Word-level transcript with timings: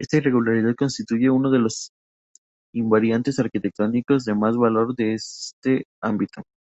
Esta 0.00 0.18
irregularidad 0.18 0.76
constituye 0.76 1.28
uno 1.28 1.50
de 1.50 1.58
los 1.58 1.90
invariantes 2.72 3.40
arquitectónicos 3.40 4.24
de 4.24 4.34
más 4.36 4.56
valor 4.56 4.94
de 4.94 5.14
este 5.14 5.86
ámbito. 6.00 6.44